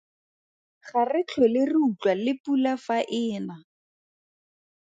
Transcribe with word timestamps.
Ga 0.85 1.01
re 1.09 1.21
tlhole 1.29 1.61
re 1.71 1.77
utlwa 1.87 2.13
le 2.23 2.33
pula 2.43 2.73
fa 2.85 2.97
e 3.19 3.23
na. 3.47 3.55